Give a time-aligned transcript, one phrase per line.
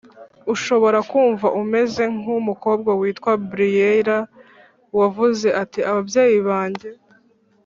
[0.53, 4.17] Ushobora kumva umeze nk umukobwa witwa Brielle
[4.99, 6.89] wavuze ati ababyeyi banjye